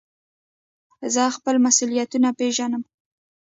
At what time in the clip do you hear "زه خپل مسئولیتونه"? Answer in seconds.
1.13-2.29